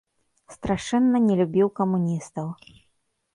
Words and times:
Страшэнна 0.55 1.21
не 1.27 1.35
любіў 1.41 1.67
камуністаў. 1.81 2.47